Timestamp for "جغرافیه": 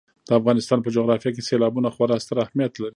0.95-1.31